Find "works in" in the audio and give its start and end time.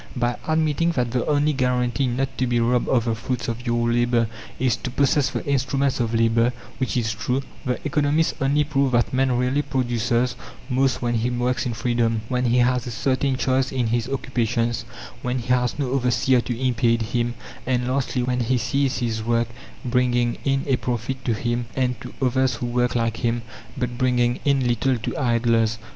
11.29-11.75